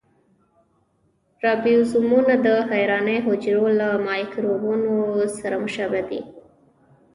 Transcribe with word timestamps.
رایبوزومونه 1.43 2.33
د 2.45 2.47
حیواني 2.71 3.17
حجرو 3.25 3.67
له 3.79 3.87
مایکروزومونو 4.07 4.95
سره 5.37 5.55
مشابه 5.65 6.01
دي. 6.09 6.21